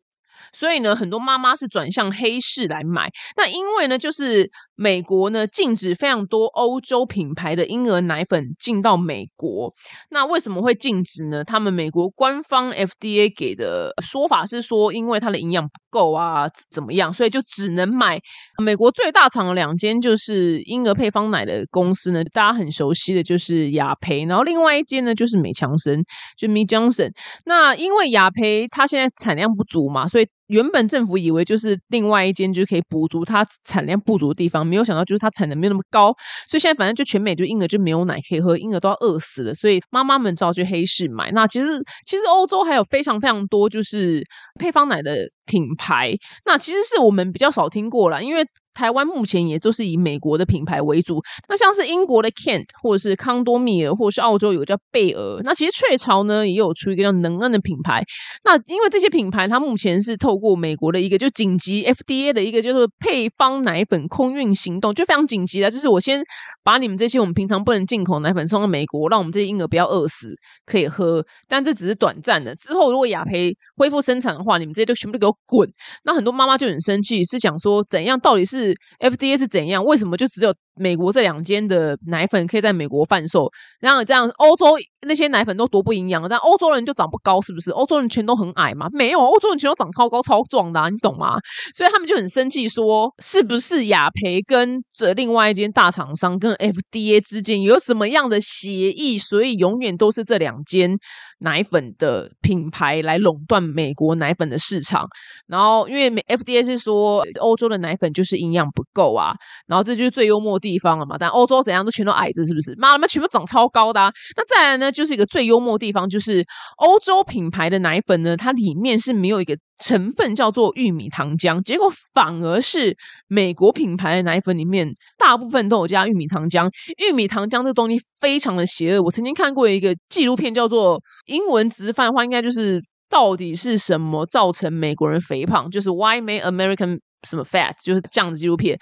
[0.51, 3.09] 所以呢，很多妈妈是转向黑市来买。
[3.37, 4.51] 那因为呢，就是。
[4.75, 9.73] 美国呢禁止非常多欧洲品牌的婴儿奶粉进到美国。
[10.09, 11.43] 那为什么会禁止呢？
[11.43, 18.19] 他们美国官方 FDA 给的说法是说，因为它的营养不够啊，怎么样，所以就只能买
[18.63, 22.23] 美国最大厂的两间就是婴儿配方奶的公司呢。
[22.33, 26.03] 大家很熟悉的就是雅培，然后另外一间呢就是美强生，
[26.35, 27.11] 就 Me Johnson。
[27.45, 34.62] 那因为雅培它现在产量不足嘛，所以原本政府以为就是另外一间就可以补足它产量不足的地方。
[34.63, 36.15] 没有想到，就是它产能没有那么高，
[36.47, 41.31] 所以现在反正就全美就婴儿就没有奶可以喝，婴儿都要饿死了，所以妈妈们只好去黑市买。
[41.31, 41.67] 那其实
[42.05, 44.23] 其实欧洲还有非常非常多就是
[44.59, 46.13] 配方奶的品牌，
[46.45, 48.45] 那其实是我们比较少听过啦，因为。
[48.73, 58.03] 台湾目前也都是以美国的品牌为主，那像是英国的 Kent 或者是康多米尔，或者是澳洲有个叫贝尔，那其实雀巢呢也有出一个叫能恩的品牌。
[58.43, 66.23] 那因为这些品牌，它目前是透过美国的一个就紧急 FDA 的一个叫做配方奶粉空运行动，就非常紧急的，就是我先
[66.63, 70.33] 把你们这些我们平常不能进口奶粉送到美国，让我们这些婴儿不要饿死，
[70.65, 71.23] 可以喝。
[71.47, 75.69] 但这只是短暂的，之后如果雅培恢复生产的话，你们这些就全部都给我滚。
[76.03, 78.62] 那很多妈妈就很生气，是讲说怎样到底是。
[78.63, 79.83] 是 FDA 是怎样？
[79.83, 83.51] 为什么就只有美国这两间的奶粉可以在美国贩售？
[83.79, 84.65] 然后这样欧洲
[85.07, 87.71] 那些奶粉都多不营养，但欧洲人就长不高，是不是？
[87.71, 88.87] 欧洲人全都很矮吗？
[88.91, 91.37] 没有，欧洲人全都长超高超壮的，你懂吗？
[91.75, 99.17] 所以他们就很生气，说是不是雅培跟这另外一间大厂商跟 FDA 之间有什么样的协议？
[99.17, 100.97] 所以永远都是这两间。
[101.39, 105.05] 奶粉的品牌来垄断美国奶粉的市场，
[105.45, 109.33] 然后因为 FDA 是说欧洲的奶粉就是营养不够啊，
[109.67, 111.15] 然后这就是最幽默地方了嘛。
[111.19, 112.73] 但欧洲怎样都全都矮子，是不是？
[112.77, 114.01] 妈妈全部长超高的。
[114.01, 116.43] 啊那再来呢，就是一个最幽默的地方，就是
[116.77, 119.55] 欧洲品牌的奶粉呢，它里面是没有一个。
[119.79, 122.95] 成分叫做玉米糖浆，结果反而是
[123.27, 126.69] 美国品牌的奶粉里面大部分都有加玉米糖浆。
[127.05, 129.01] 玉米糖浆这东西非常的邪恶。
[129.01, 135.69] 我曾经看过一个纪录片，叫做英文直翻的话，应该就是到底是什么造成美国人肥胖？
[135.69, 137.73] 就是 Why Make American 什么 Fat？
[137.83, 138.77] 就是这样的纪录片。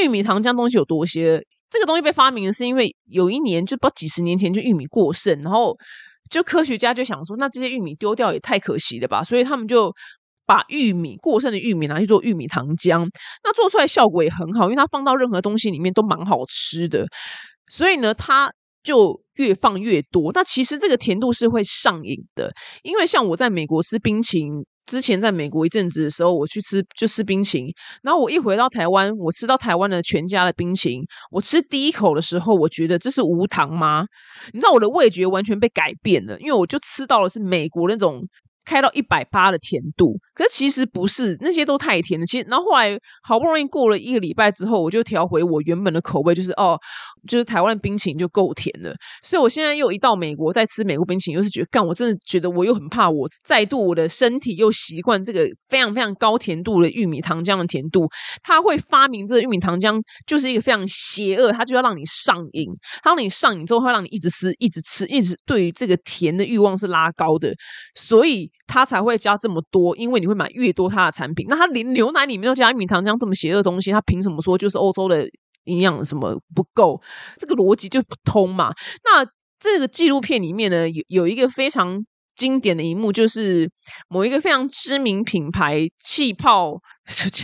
[0.00, 1.42] 玉米糖浆东西有多邪恶？
[1.70, 5.76] 这个东西被发明的是因为有一年就不几十年前就玉米过剩，然后
[6.30, 9.92] 就科学家就想说，那这些玉米丢掉也太可惜了吧，所以他们就。
[10.44, 13.08] 把玉米过剩的玉米拿去做玉米糖浆，
[13.44, 17.06] 那做出来效果也很好，因为它放到任何东西里面都蛮好吃的，
[17.68, 20.32] 所以呢，它就越放越多。
[20.34, 34.04] 那其实这个甜度是会上瘾的，因为像我在美国吃冰淇淋，之前在美国一阵子的时候，我去吃就吃冰淇淋，然后我一回到台湾，我吃到台湾的全家的冰淇淋，我吃第一口的时候，我觉得这是无糖吗？
[34.52, 38.22] 你知道我的味觉完全被改变了，因为我就吃到了是美国那种。
[38.64, 42.26] 开到一百八的甜度，可是其实不是，那些都太甜了。
[42.26, 46.78] 其实，然后后来好不容易过了一个礼拜之后，我就调回我原本的口味，就是哦，
[47.28, 48.94] 就是台湾的冰淇淋就够甜了。
[49.22, 58.08] 所以我现在又一到美国再吃美国冰淇淋，又是觉得干，我真的觉得我又很怕，我再度我的身体又习惯这个非常非常高甜度的玉米糖浆的甜度。
[58.42, 62.68] 它会发明这个玉米糖浆，就是一个非常邪恶，它就要让你上瘾。
[63.02, 67.52] 它让你上瘾之后，会让你一直吃，一直吃，一直对于这个甜的欲望是拉高的。
[67.94, 68.50] 所以。
[68.66, 71.46] 他才会加这么多，因为你会买越多他的产品。
[71.48, 75.26] 那他连牛奶里面都加玉米糖浆这么邪恶的东西，他凭什么说就是欧洲的
[75.64, 77.00] 营养什么不够？
[77.38, 78.72] 这个逻辑就不通嘛。
[79.04, 79.24] 那
[79.58, 82.04] 这个纪录片里面呢，有有一个非常。
[82.34, 83.70] 经典的一幕就是
[84.08, 86.72] 某一个非常知名品牌气泡，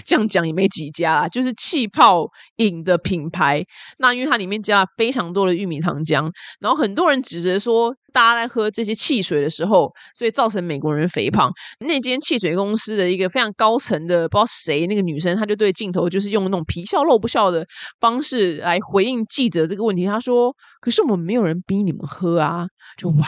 [0.05, 2.27] 这样讲也没几家啦，就是气泡
[2.57, 3.65] 饮的品牌。
[3.99, 11.51] 那因为它里面加了非常多的玉米糖浆，然后很多人指责说，大家在喝这些汽水的时候，所以造成美国人肥胖。
[11.81, 17.67] 那间汽水公司的一个非常高层的不知道谁那个女生，她就对镜头就是用那种皮笑肉不笑的
[18.01, 20.07] 方式来回应记者这个问题。
[20.07, 23.27] 她说：“可是我们没有人逼你们喝啊！”就哇。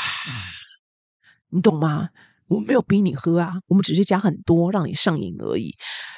[1.53, 2.11] 你懂吗？
[2.50, 5.72] 我没有逼你喝啊，我们只是加很多让你上瘾而已。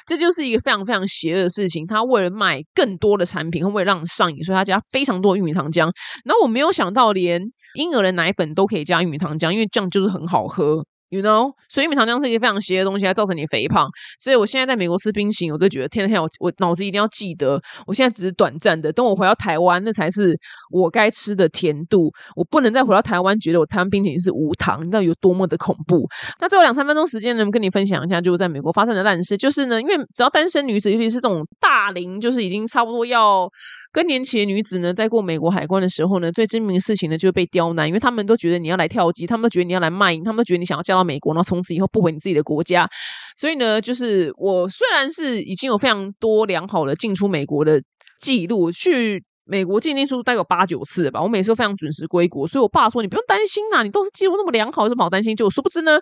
[0.07, 1.85] 这就是一个非常非常邪恶的事情。
[1.85, 5.83] 他为了卖更多的产品，为了让你上瘾，所以他加非常多玉米糖浆。
[6.25, 7.39] 然后我没有想到，连
[7.75, 10.83] 婴儿的奶粉都可以加玉米糖浆，因为这样就是很好喝。
[11.13, 13.87] You know，所以米糖浆是一个非常邪的东西，它造成你肥胖。
[14.19, 20.35] 所以我现在在美国吃冰淇淋，我都觉得天天我我脑子一定要记得，我现在只是短暂的，等我回到台湾，那才是
[20.71, 22.11] 我该吃的甜度。
[22.35, 26.09] 我不能再回到台湾，觉得我台湾冰淇淋是无糖，你知道有多么的恐怖。
[26.39, 33.47] 那最后两三分钟时间能，跟你分享一下，就是在美国发生的烂事，就是呢，因为只要单身女子，尤其是这种大龄，就是已经差不多要。
[33.91, 42.89] 更年期的女子呢，在过美国海关的时候呢，最知名的事情呢，就是被刁难，因为他们都觉得你要来跳机，他们都觉得你要来卖淫，他们都觉得你想要嫁到美国，然后从此以后不回你自己的国家。
[43.35, 47.81] 所以呢，就是我虽然是已经有非常多良好的进出美国的
[48.19, 49.23] 记录，去。
[49.45, 55.35] 美国进进出出大概有八九次吧，我每次都非常准时归国，所以我爸说你不用担心呐，你都是记录那么良好，有什么好担心？
[55.35, 55.99] 就殊不知呢，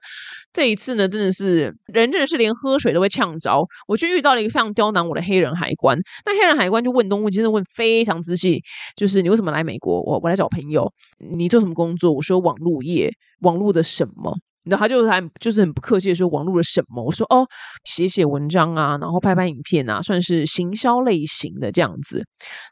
[0.53, 3.51] 这一次呢，真的是人真的是连喝水都会呛着。
[3.87, 8.61] 我就遇到了一个非常刁难我的黑人海关，那黑人海关就问东问西，真的问非常仔细，
[8.95, 9.99] 就是你为什么来美国？
[10.03, 12.11] 我我来找朋友，你做什么工作？
[12.11, 14.37] 我说网络业，网络的什么？
[14.63, 17.03] 你知道他就还就是很不客气的说网络了什么？
[17.03, 17.47] 我说哦，
[17.83, 22.23] 写写文章啊，然后拍拍影片啊，算是行销类型的这样子。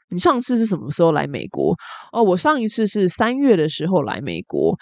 [0.09, 1.75] 你上次是什么时候来美国？
[2.11, 4.77] 哦，我上一次是三月的时候来美国。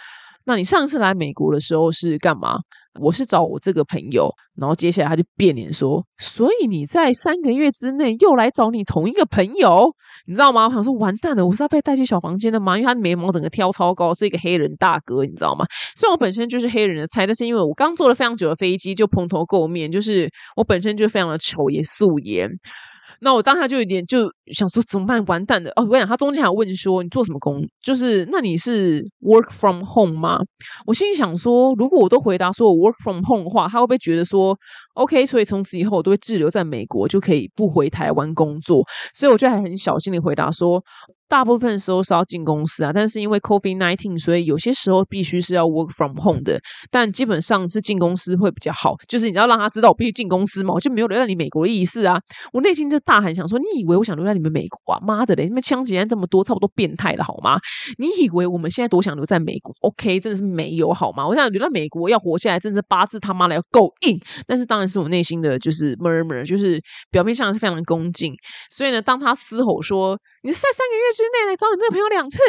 [0.46, 2.60] 那你上次来美国的时候是干嘛？
[3.00, 9.94] 我是找我这个朋友，然后接下来他就变脸说，所以你在三个月之内又来找你同一个朋友，
[10.26, 10.66] 你知道吗？
[10.66, 12.78] 我想说完蛋了，我是要被带去小房间的吗？
[12.78, 15.66] 因为他眉毛整个挑超高，是一个黑人大哥，你知道吗？
[15.96, 22.50] 虽然我本身就是黑人的菜，但是因为我刚坐了非常久的飞机，就蓬头垢面，就是我本身就非常的丑，也素颜。
[23.22, 25.24] 那我当下就有点就想说怎么办？
[25.26, 25.84] 完蛋了哦！
[25.84, 27.66] 我跟你讲，他中间还问说你做什么工？
[27.82, 30.40] 就是那你是 work from home 吗？
[30.86, 34.58] 我心里想说，如果我都回答说我 work from home 的话，他会不会觉得说
[34.94, 35.26] OK？
[35.26, 38.84] 所以从此以后我都会滞留在美国，就可以不回台湾工作？
[39.14, 40.84] 所以我就还很小心的回答说。
[41.28, 46.60] 大部分时候是要进公司啊，但是因为 COVID nineteen，所以有些时候必须是要 work from home 的。
[46.90, 52.20] 但基本上是进公司会比较好，就是你要让他知道我必须进公司嘛，我就没有留在你美国的意思啊。
[52.54, 55.00] 我内心就大喊想说：你以为我想留在你们美国啊？
[55.02, 55.46] 妈的嘞！
[55.46, 57.60] 你们枪击案这么多，差不多变态了好吗？
[57.98, 61.28] 你以为我们现在多想留在美国？OK，真的是没有好吗？
[61.28, 64.18] 我想留在美国要活下来，真的是八字他妈的要够硬。
[64.48, 68.34] 但是当然是我内心的就是 murmur，就是表面上是非常的恭敬。
[68.72, 70.18] 所以呢，当他嘶吼说。
[70.48, 72.40] 你是在三个月之内来找你这个朋友两次，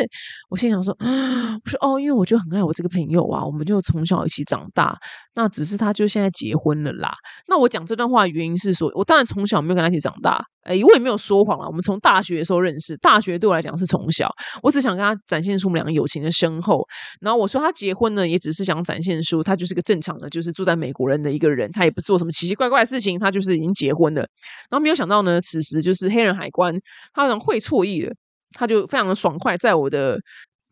[0.49, 4.97] 我心想说，我说哦，因为我就很爱我这个朋友啊，我们就从小一起长大，
[5.35, 7.13] 那只是他就现在结婚了啦。
[7.49, 11.67] 那我讲这段话的原因是说，我当然从小没有跟他一起长大，哎，我也没有说谎了。
[11.67, 14.31] 我们从大学的时候认识，大学对我来讲是从小，
[14.63, 16.87] 我只想跟他展现出我们两个友情的深厚。
[17.21, 24.21] 然后我说他结婚呢，也只是想展现出他就是个正常的，就是住在美国人的一个人，他也不做什么奇奇怪怪的事情，他就是已经结婚了。
[24.69, 26.75] 然后没有想到呢，此时就是黑人海关，
[27.15, 28.15] 他好像会错意了。
[28.53, 30.19] 他就非常的爽快，在我的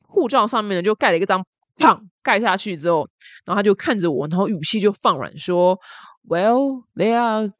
[0.02, 1.44] 护照上面呢，就盖了一个章，
[1.76, 3.06] 砰盖下去之后，
[3.44, 5.78] 然后他就看着我，然后语气就放软说
[6.26, 7.52] ：“Well, there are a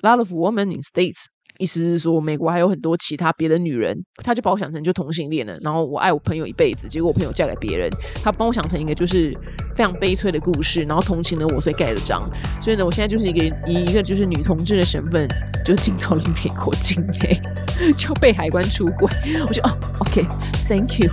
[0.00, 1.26] lot of women in states。”
[1.58, 5.58] 意思是说，美国还有很多其他别的女人，他就把我想成就同性恋了。
[5.60, 7.90] 然后我爱我朋友一辈子，结果我朋友嫁给别人，
[8.22, 9.36] 他帮我想成一个就是
[9.74, 12.22] 非常悲催的故事，然后同情了我，所以盖了章。
[12.62, 15.28] 所以呢，我现在就是一个以一个就是女同志的身份，
[15.64, 17.40] 就进到了美国境内，
[17.96, 19.08] 就被海关出轨。
[19.46, 21.10] 我说哦，OK，Thank you。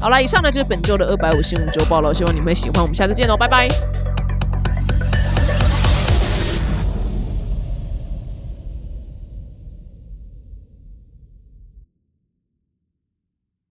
[0.00, 2.82] 好了，以上呢就是本周的二百五新闻周报了，希望你们喜欢。
[2.82, 4.17] 我们下次见喽，拜拜。